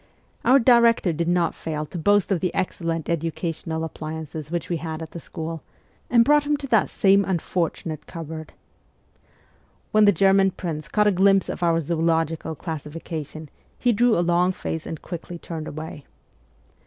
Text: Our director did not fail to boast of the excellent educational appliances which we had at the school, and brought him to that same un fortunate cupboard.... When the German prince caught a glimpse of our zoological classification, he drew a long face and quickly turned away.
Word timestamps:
Our 0.43 0.57
director 0.57 1.13
did 1.13 1.27
not 1.27 1.53
fail 1.53 1.85
to 1.85 1.97
boast 1.99 2.31
of 2.31 2.39
the 2.39 2.51
excellent 2.55 3.07
educational 3.07 3.83
appliances 3.83 4.49
which 4.49 4.67
we 4.67 4.77
had 4.77 4.99
at 4.99 5.11
the 5.11 5.19
school, 5.19 5.61
and 6.09 6.25
brought 6.25 6.43
him 6.43 6.57
to 6.57 6.67
that 6.69 6.89
same 6.89 7.23
un 7.23 7.37
fortunate 7.37 8.07
cupboard.... 8.07 8.53
When 9.91 10.05
the 10.05 10.11
German 10.11 10.49
prince 10.49 10.87
caught 10.87 11.05
a 11.05 11.11
glimpse 11.11 11.49
of 11.49 11.61
our 11.61 11.79
zoological 11.79 12.55
classification, 12.55 13.49
he 13.77 13.93
drew 13.93 14.17
a 14.17 14.25
long 14.25 14.53
face 14.53 14.87
and 14.87 15.03
quickly 15.03 15.37
turned 15.37 15.67
away. 15.67 16.05